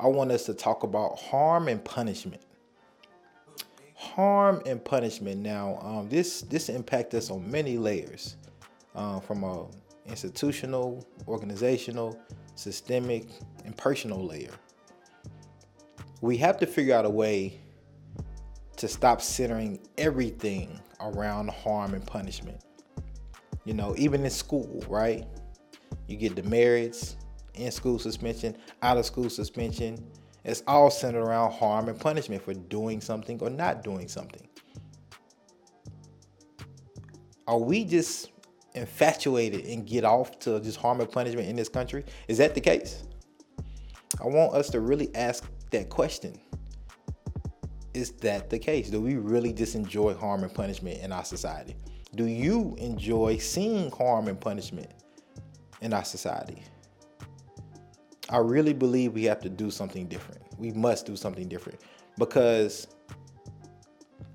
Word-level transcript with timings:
I 0.00 0.06
want 0.06 0.30
us 0.30 0.44
to 0.46 0.54
talk 0.54 0.84
about 0.84 1.18
harm 1.18 1.68
and 1.68 1.84
punishment. 1.84 2.42
Harm 3.94 4.62
and 4.64 4.84
punishment. 4.84 5.40
Now, 5.40 5.78
um, 5.82 6.08
this 6.08 6.42
this 6.42 6.68
impacts 6.68 7.14
us 7.14 7.30
on 7.30 7.50
many 7.50 7.78
layers, 7.78 8.36
uh, 8.94 9.18
from 9.20 9.42
a 9.42 9.66
institutional, 10.06 11.04
organizational, 11.26 12.18
systemic, 12.54 13.26
and 13.64 13.76
personal 13.76 14.24
layer. 14.24 14.52
We 16.20 16.36
have 16.38 16.58
to 16.58 16.66
figure 16.66 16.94
out 16.94 17.04
a 17.04 17.10
way 17.10 17.60
to 18.76 18.88
stop 18.88 19.20
centering 19.20 19.80
everything 19.98 20.80
around 21.00 21.50
harm 21.50 21.94
and 21.94 22.06
punishment. 22.06 22.60
You 23.64 23.74
know, 23.74 23.94
even 23.98 24.24
in 24.24 24.30
school, 24.30 24.84
right? 24.88 25.26
You 26.06 26.16
get 26.16 26.34
demerits, 26.34 27.16
in 27.58 27.70
school 27.70 27.98
suspension, 27.98 28.56
out 28.82 28.96
of 28.96 29.04
school 29.04 29.28
suspension. 29.28 30.10
It's 30.44 30.62
all 30.66 30.90
centered 30.90 31.22
around 31.22 31.52
harm 31.52 31.88
and 31.88 31.98
punishment 31.98 32.42
for 32.42 32.54
doing 32.54 33.00
something 33.00 33.40
or 33.42 33.50
not 33.50 33.82
doing 33.82 34.08
something. 34.08 34.46
Are 37.46 37.58
we 37.58 37.84
just 37.84 38.30
infatuated 38.74 39.66
and 39.66 39.86
get 39.86 40.04
off 40.04 40.38
to 40.40 40.60
just 40.60 40.78
harm 40.78 41.00
and 41.00 41.10
punishment 41.10 41.48
in 41.48 41.56
this 41.56 41.68
country? 41.68 42.04
Is 42.28 42.38
that 42.38 42.54
the 42.54 42.60
case? 42.60 43.02
I 44.22 44.26
want 44.26 44.54
us 44.54 44.70
to 44.70 44.80
really 44.80 45.14
ask 45.14 45.44
that 45.70 45.88
question. 45.88 46.38
Is 47.94 48.12
that 48.12 48.50
the 48.50 48.58
case? 48.58 48.90
Do 48.90 49.00
we 49.00 49.16
really 49.16 49.52
just 49.52 49.74
enjoy 49.74 50.14
harm 50.14 50.44
and 50.44 50.52
punishment 50.52 51.00
in 51.00 51.12
our 51.12 51.24
society? 51.24 51.76
Do 52.14 52.24
you 52.26 52.74
enjoy 52.78 53.38
seeing 53.38 53.90
harm 53.90 54.28
and 54.28 54.40
punishment 54.40 54.90
in 55.80 55.92
our 55.92 56.04
society? 56.04 56.62
I 58.30 58.38
really 58.38 58.74
believe 58.74 59.14
we 59.14 59.24
have 59.24 59.40
to 59.40 59.48
do 59.48 59.70
something 59.70 60.06
different. 60.06 60.42
We 60.58 60.72
must 60.72 61.06
do 61.06 61.16
something 61.16 61.48
different 61.48 61.80
because 62.18 62.88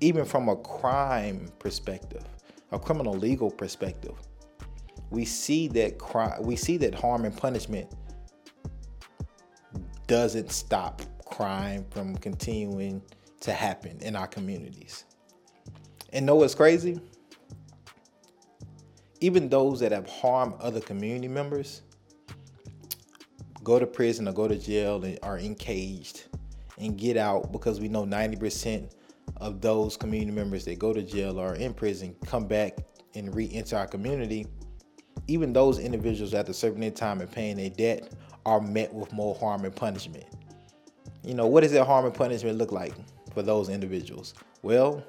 even 0.00 0.24
from 0.24 0.48
a 0.48 0.56
crime 0.56 1.48
perspective, 1.58 2.24
a 2.72 2.78
criminal 2.78 3.14
legal 3.14 3.50
perspective, 3.50 4.14
we 5.10 5.24
see 5.24 5.66
that 5.68 5.98
crime, 5.98 6.42
we 6.42 6.56
see 6.56 6.76
that 6.78 6.94
harm 6.94 7.24
and 7.24 7.36
punishment 7.36 7.92
doesn't 10.06 10.50
stop 10.52 11.02
crime 11.24 11.84
from 11.90 12.16
continuing 12.16 13.02
to 13.40 13.52
happen 13.52 13.98
in 14.00 14.14
our 14.14 14.26
communities. 14.26 15.04
And 16.12 16.26
know 16.26 16.36
what's 16.36 16.54
crazy? 16.54 17.00
Even 19.20 19.48
those 19.48 19.80
that 19.80 19.92
have 19.92 20.08
harmed 20.08 20.54
other 20.60 20.80
community 20.80 21.28
members, 21.28 21.82
go 23.70 23.78
to 23.78 23.86
prison 23.86 24.26
or 24.26 24.32
go 24.32 24.48
to 24.48 24.58
jail 24.58 25.04
and 25.04 25.16
are 25.22 25.38
encaged 25.38 26.24
and 26.78 26.98
get 26.98 27.16
out 27.16 27.52
because 27.52 27.78
we 27.78 27.86
know 27.86 28.04
90% 28.04 28.90
of 29.36 29.60
those 29.60 29.96
community 29.96 30.32
members 30.32 30.64
that 30.64 30.76
go 30.80 30.92
to 30.92 31.02
jail 31.02 31.38
or 31.38 31.54
in 31.54 31.72
prison 31.72 32.16
come 32.26 32.48
back 32.48 32.78
and 33.14 33.32
re-enter 33.32 33.76
our 33.76 33.86
community. 33.86 34.44
Even 35.28 35.52
those 35.52 35.78
individuals 35.78 36.34
after 36.34 36.52
serving 36.52 36.80
their 36.80 36.90
time 36.90 37.20
and 37.20 37.30
paying 37.30 37.58
their 37.58 37.70
debt 37.70 38.12
are 38.44 38.60
met 38.60 38.92
with 38.92 39.12
more 39.12 39.36
harm 39.36 39.64
and 39.64 39.76
punishment. 39.76 40.24
You 41.22 41.34
know 41.34 41.46
what 41.46 41.60
does 41.60 41.70
that 41.70 41.86
harm 41.86 42.06
and 42.06 42.14
punishment 42.14 42.58
look 42.58 42.72
like 42.72 42.94
for 43.32 43.42
those 43.42 43.68
individuals? 43.68 44.34
Well 44.62 45.04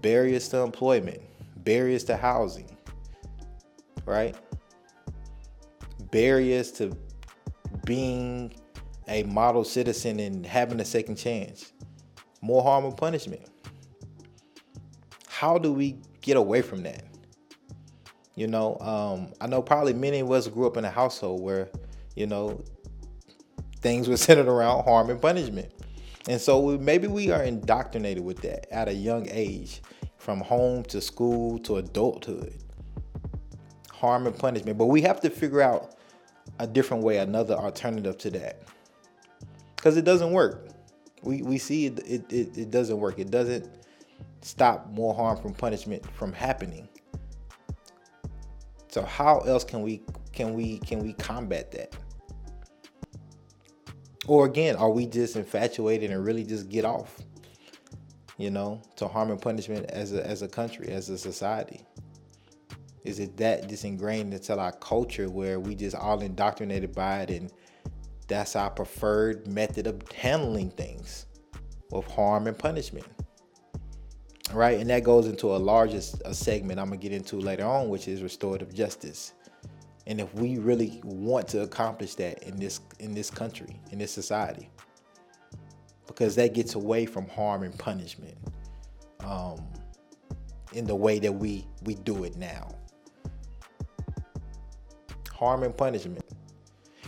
barriers 0.00 0.48
to 0.48 0.58
employment 0.58 1.20
barriers 1.58 2.02
to 2.04 2.16
housing 2.16 2.76
right? 4.04 4.34
Barriers 6.10 6.72
to 6.72 6.96
being 7.84 8.54
a 9.08 9.22
model 9.24 9.64
citizen 9.64 10.20
and 10.20 10.44
having 10.44 10.80
a 10.80 10.84
second 10.84 11.16
chance. 11.16 11.72
More 12.40 12.62
harm 12.62 12.84
and 12.84 12.96
punishment. 12.96 13.42
How 15.26 15.58
do 15.58 15.72
we 15.72 15.98
get 16.20 16.36
away 16.36 16.62
from 16.62 16.82
that? 16.82 17.04
You 18.34 18.46
know, 18.46 18.78
um, 18.78 19.32
I 19.40 19.46
know 19.48 19.62
probably 19.62 19.94
many 19.94 20.20
of 20.20 20.30
us 20.30 20.46
grew 20.46 20.66
up 20.66 20.76
in 20.76 20.84
a 20.84 20.90
household 20.90 21.42
where, 21.42 21.68
you 22.14 22.26
know, 22.26 22.62
things 23.80 24.08
were 24.08 24.16
centered 24.28 24.46
around 24.46 24.84
harm 24.84 25.10
and 25.10 25.20
punishment. 25.20 25.72
And 26.28 26.40
so 26.40 26.60
we, 26.60 26.78
maybe 26.78 27.08
we 27.08 27.30
are 27.30 27.42
indoctrinated 27.42 28.22
with 28.22 28.42
that 28.42 28.70
at 28.72 28.88
a 28.88 28.92
young 28.92 29.26
age, 29.30 29.82
from 30.18 30.40
home 30.40 30.82
to 30.84 31.00
school 31.00 31.58
to 31.60 31.76
adulthood. 31.76 32.54
Harm 33.92 34.26
and 34.26 34.38
punishment. 34.38 34.78
But 34.78 34.86
we 34.86 35.00
have 35.02 35.20
to 35.22 35.30
figure 35.30 35.62
out 35.62 35.96
a 36.58 36.66
different 36.66 37.02
way, 37.02 37.18
another 37.18 37.54
alternative 37.54 38.18
to 38.18 38.30
that. 38.30 38.62
Because 39.76 39.96
it 39.96 40.04
doesn't 40.04 40.32
work. 40.32 40.68
We, 41.22 41.42
we 41.42 41.58
see 41.58 41.86
it, 41.86 41.98
it, 42.00 42.32
it, 42.32 42.58
it 42.58 42.70
doesn't 42.70 42.98
work. 42.98 43.18
It 43.18 43.30
doesn't 43.30 43.68
stop 44.40 44.88
more 44.90 45.14
harm 45.14 45.36
from 45.40 45.54
punishment 45.54 46.04
from 46.12 46.32
happening. 46.32 46.88
So 48.88 49.02
how 49.02 49.40
else 49.40 49.64
can 49.64 49.82
we 49.82 50.02
can 50.32 50.54
we 50.54 50.78
can 50.78 51.00
we 51.00 51.12
combat 51.12 51.70
that? 51.72 51.94
Or 54.26 54.46
again, 54.46 54.76
are 54.76 54.90
we 54.90 55.06
just 55.06 55.36
infatuated 55.36 56.10
and 56.10 56.24
really 56.24 56.44
just 56.44 56.68
get 56.68 56.84
off? 56.84 57.18
You 58.36 58.50
know, 58.50 58.80
to 58.96 59.08
harm 59.08 59.30
and 59.30 59.40
punishment 59.40 59.86
as 59.90 60.12
a 60.12 60.26
as 60.26 60.42
a 60.42 60.48
country, 60.48 60.88
as 60.88 61.10
a 61.10 61.18
society. 61.18 61.80
Is 63.04 63.18
it 63.20 63.36
that 63.36 63.68
just 63.68 63.84
ingrained 63.84 64.34
into 64.34 64.58
our 64.58 64.72
culture 64.72 65.28
where 65.28 65.60
we 65.60 65.74
just 65.74 65.96
all 65.96 66.20
indoctrinated 66.20 66.94
by 66.94 67.20
it 67.20 67.30
and 67.30 67.52
that's 68.26 68.56
our 68.56 68.70
preferred 68.70 69.46
method 69.46 69.86
of 69.86 70.02
handling 70.12 70.70
things 70.70 71.26
with 71.90 72.06
harm 72.10 72.46
and 72.46 72.58
punishment? 72.58 73.06
Right? 74.52 74.80
And 74.80 74.88
that 74.90 75.04
goes 75.04 75.26
into 75.26 75.54
a 75.54 75.58
larger 75.58 76.00
a 76.24 76.34
segment 76.34 76.80
I'm 76.80 76.86
gonna 76.86 76.96
get 76.96 77.12
into 77.12 77.36
later 77.36 77.64
on, 77.64 77.88
which 77.88 78.08
is 78.08 78.22
restorative 78.22 78.74
justice. 78.74 79.34
And 80.06 80.20
if 80.20 80.34
we 80.34 80.56
really 80.56 81.00
want 81.04 81.48
to 81.48 81.62
accomplish 81.62 82.14
that 82.16 82.42
in 82.42 82.56
this 82.56 82.80
in 82.98 83.14
this 83.14 83.30
country, 83.30 83.78
in 83.92 83.98
this 83.98 84.10
society, 84.10 84.70
because 86.06 86.34
that 86.36 86.54
gets 86.54 86.74
away 86.74 87.04
from 87.04 87.28
harm 87.28 87.62
and 87.62 87.78
punishment 87.78 88.36
um, 89.20 89.62
in 90.72 90.86
the 90.86 90.96
way 90.96 91.18
that 91.18 91.32
we 91.32 91.66
we 91.84 91.94
do 91.94 92.24
it 92.24 92.36
now 92.36 92.74
harm 95.38 95.62
and 95.62 95.76
punishment. 95.76 96.24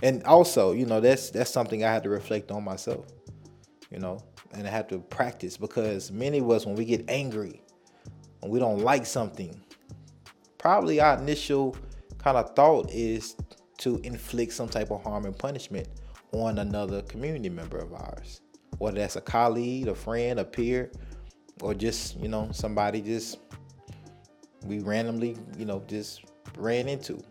And 0.03 0.23
also, 0.25 0.73
you 0.73 0.87
know, 0.87 1.01
that's 1.01 1.31
that's 1.31 1.51
something 1.51 1.85
I 1.85 1.93
had 1.93 2.05
to 2.05 2.11
reflect 2.11 2.51
on 2.51 2.65
myself, 2.65 3.07
you 3.91 3.99
know, 3.99 4.23
and 4.53 4.67
I 4.67 4.71
have 4.71 4.89
to 4.89 4.99
practice 4.99 5.57
because 5.57 6.11
many 6.11 6.39
of 6.39 6.51
us, 6.51 6.65
when 6.65 6.77
we 6.77 6.85
get 6.85 7.05
angry, 7.09 7.61
when 8.41 8.51
we 8.53 8.59
don't 8.59 8.79
like 8.79 9.05
something, 9.05 9.61
probably 10.59 11.01
our 11.01 11.19
initial 11.19 11.77
kind 12.19 12.37
of 12.37 12.55
thought 12.55 12.91
is 12.91 13.37
to 13.79 13.99
inflict 14.05 14.53
some 14.53 14.69
type 14.69 14.91
of 14.91 15.03
harm 15.03 15.25
and 15.27 15.37
punishment 15.37 15.89
on 16.33 16.59
another 16.59 17.03
community 17.03 17.49
member 17.49 17.79
of 17.79 17.93
ours, 17.93 18.41
whether 18.79 18.99
that's 18.99 19.17
a 19.17 19.21
colleague, 19.21 19.89
a 19.89 19.95
friend, 19.95 20.39
a 20.39 20.45
peer, 20.45 20.91
or 21.61 21.75
just 21.75 22.19
you 22.21 22.29
know 22.29 22.49
somebody 22.53 23.01
just 23.03 23.39
we 24.65 24.79
randomly 24.79 25.37
you 25.59 25.65
know 25.65 25.83
just 25.89 26.25
ran 26.57 26.89
into 26.89 27.23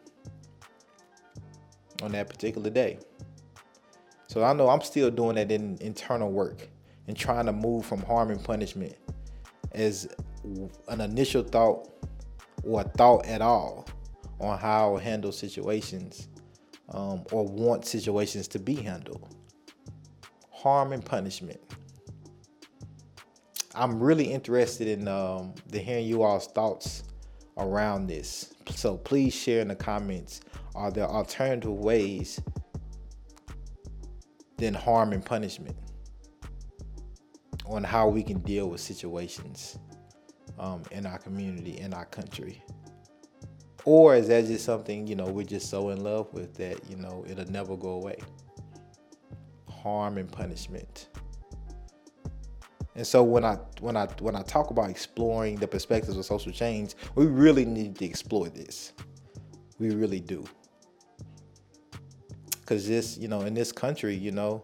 on 2.01 2.11
that 2.13 2.29
particular 2.29 2.69
day. 2.69 2.99
So 4.27 4.43
I 4.43 4.53
know 4.53 4.69
I'm 4.69 4.81
still 4.81 5.09
doing 5.09 5.35
that 5.35 5.51
in 5.51 5.77
internal 5.81 6.31
work 6.31 6.67
and 7.07 7.17
trying 7.17 7.47
to 7.47 7.51
move 7.51 7.85
from 7.85 8.01
harm 8.03 8.29
and 8.29 8.43
punishment 8.43 8.95
as 9.71 10.07
an 10.87 11.01
initial 11.01 11.43
thought 11.43 11.89
or 12.63 12.81
a 12.81 12.83
thought 12.83 13.25
at 13.25 13.41
all 13.41 13.87
on 14.39 14.57
how 14.57 14.97
I 14.97 15.01
handle 15.01 15.31
situations 15.31 16.27
um, 16.89 17.23
or 17.31 17.45
want 17.45 17.85
situations 17.85 18.47
to 18.49 18.59
be 18.59 18.75
handled. 18.75 19.35
Harm 20.51 20.93
and 20.93 21.03
punishment. 21.03 21.59
I'm 23.75 23.99
really 23.99 24.25
interested 24.25 24.87
in 24.87 25.07
um, 25.07 25.53
the 25.67 25.79
hearing 25.79 26.05
you 26.05 26.23
all's 26.23 26.47
thoughts 26.47 27.03
around 27.59 28.07
this. 28.07 28.53
So 28.69 28.97
please 28.97 29.33
share 29.33 29.61
in 29.61 29.67
the 29.67 29.75
comments 29.75 30.41
are 30.75 30.91
there 30.91 31.07
alternative 31.07 31.71
ways 31.71 32.39
than 34.57 34.73
harm 34.73 35.13
and 35.13 35.25
punishment? 35.25 35.75
on 37.69 37.83
how 37.83 38.07
we 38.07 38.23
can 38.23 38.39
deal 38.39 38.67
with 38.67 38.81
situations 38.81 39.77
um, 40.57 40.81
in 40.91 41.05
our 41.05 41.19
community, 41.19 41.79
in 41.79 41.93
our 41.93 42.05
country. 42.05 42.63
Or 43.85 44.15
is 44.15 44.27
that 44.27 44.45
just 44.47 44.65
something, 44.65 45.07
you 45.07 45.15
know, 45.15 45.25
we're 45.25 45.45
just 45.45 45.69
so 45.69 45.89
in 45.89 46.03
love 46.03 46.33
with 46.33 46.55
that, 46.55 46.77
you 46.89 46.97
know, 46.97 47.23
it'll 47.29 47.49
never 47.49 47.77
go 47.77 47.91
away? 47.91 48.17
Harm 49.69 50.17
and 50.17 50.29
punishment. 50.29 51.09
And 52.95 53.05
so 53.05 53.23
when 53.23 53.45
I 53.45 53.55
when 53.79 53.95
I 53.95 54.07
when 54.19 54.35
I 54.35 54.41
talk 54.41 54.71
about 54.71 54.89
exploring 54.89 55.55
the 55.57 55.67
perspectives 55.67 56.17
of 56.17 56.25
social 56.25 56.51
change, 56.51 56.95
we 57.15 57.27
really 57.27 57.65
need 57.65 57.97
to 57.97 58.05
explore 58.05 58.49
this. 58.49 58.93
We 59.77 59.91
really 59.91 60.19
do. 60.19 60.45
Cause 62.65 62.87
this, 62.87 63.17
you 63.17 63.27
know, 63.27 63.41
in 63.41 63.55
this 63.55 63.71
country, 63.71 64.13
you 64.13 64.31
know, 64.31 64.63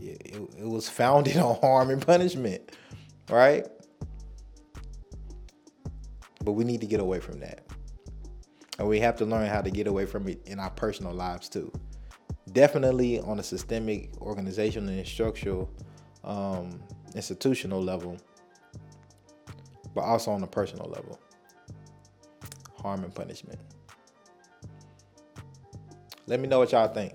it, 0.00 0.20
it, 0.24 0.50
it 0.58 0.68
was 0.68 0.88
founded 0.88 1.36
on 1.38 1.58
harm 1.60 1.90
and 1.90 2.04
punishment, 2.04 2.72
right? 3.30 3.66
But 6.44 6.52
we 6.52 6.64
need 6.64 6.80
to 6.80 6.86
get 6.86 7.00
away 7.00 7.20
from 7.20 7.40
that. 7.40 7.66
And 8.78 8.86
we 8.86 9.00
have 9.00 9.16
to 9.16 9.24
learn 9.24 9.46
how 9.46 9.60
to 9.60 9.70
get 9.70 9.86
away 9.86 10.06
from 10.06 10.28
it 10.28 10.40
in 10.46 10.60
our 10.60 10.70
personal 10.70 11.12
lives 11.12 11.48
too. 11.48 11.72
Definitely 12.52 13.20
on 13.20 13.38
a 13.38 13.42
systemic, 13.42 14.10
organizational, 14.20 14.88
and 14.90 15.06
structural, 15.06 15.70
um, 16.28 16.80
institutional 17.14 17.82
level, 17.82 18.16
but 19.94 20.02
also 20.02 20.30
on 20.30 20.42
a 20.44 20.46
personal 20.46 20.88
level. 20.88 21.18
Harm 22.80 23.02
and 23.02 23.12
punishment. 23.12 23.58
Let 26.26 26.38
me 26.38 26.46
know 26.46 26.60
what 26.60 26.70
y'all 26.70 26.86
think. 26.86 27.14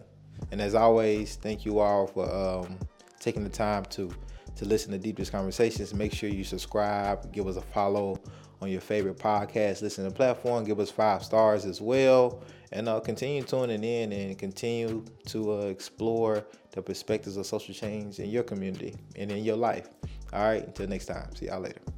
And 0.52 0.60
as 0.60 0.76
always, 0.76 1.36
thank 1.36 1.64
you 1.64 1.80
all 1.80 2.08
for 2.08 2.30
um, 2.66 2.78
taking 3.20 3.44
the 3.44 3.50
time 3.50 3.86
to 3.92 4.12
to 4.56 4.66
listen 4.66 4.92
to 4.92 4.98
Deep 4.98 5.18
Dish 5.18 5.30
Conversations. 5.30 5.94
Make 5.94 6.14
sure 6.14 6.30
you 6.30 6.44
subscribe, 6.44 7.32
give 7.32 7.48
us 7.48 7.56
a 7.56 7.62
follow 7.62 8.20
on 8.62 8.70
your 8.70 8.82
favorite 8.82 9.18
podcast 9.18 9.82
listening 9.82 10.12
platform. 10.12 10.64
Give 10.64 10.80
us 10.80 10.90
five 10.90 11.24
stars 11.24 11.66
as 11.66 11.82
well. 11.82 12.42
And 12.72 12.90
uh, 12.90 13.00
continue 13.02 13.44
tuning 13.44 13.84
in 13.84 14.12
and 14.12 14.38
continue 14.38 15.06
to 15.28 15.54
uh, 15.54 15.56
explore 15.66 16.46
the 16.72 16.82
perspectives 16.82 17.38
of 17.38 17.46
social 17.46 17.74
change 17.74 18.20
in 18.20 18.30
your 18.30 18.44
community 18.44 18.96
and 19.16 19.32
in 19.32 19.44
your 19.44 19.58
life. 19.58 19.90
All 20.32 20.44
right, 20.44 20.66
until 20.66 20.88
next 20.88 21.06
time. 21.06 21.36
See 21.36 21.48
y'all 21.48 21.60
later. 21.60 21.93